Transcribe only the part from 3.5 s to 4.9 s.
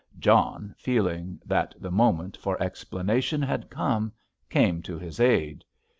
come, came